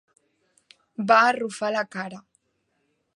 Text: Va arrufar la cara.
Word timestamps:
Va 1.11 1.19
arrufar 1.27 1.71
la 1.77 1.83
cara. 1.97 2.23